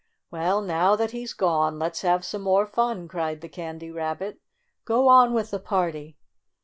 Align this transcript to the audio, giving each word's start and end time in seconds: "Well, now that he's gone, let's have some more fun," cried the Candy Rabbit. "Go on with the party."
"Well, 0.31 0.63
now 0.63 0.95
that 0.95 1.11
he's 1.11 1.33
gone, 1.33 1.77
let's 1.77 2.01
have 2.01 2.25
some 2.25 2.41
more 2.41 2.65
fun," 2.65 3.07
cried 3.07 3.41
the 3.41 3.47
Candy 3.47 3.91
Rabbit. 3.91 4.39
"Go 4.83 5.07
on 5.07 5.31
with 5.31 5.51
the 5.51 5.59
party." 5.59 6.17